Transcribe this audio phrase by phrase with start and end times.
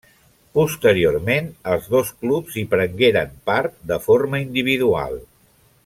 [0.59, 5.21] Posteriorment, els dos clubs hi prengueren part de forma individual.